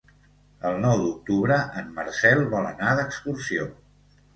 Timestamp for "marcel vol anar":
2.01-3.01